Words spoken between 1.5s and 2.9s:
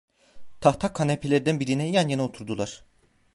birine yan yana oturdular.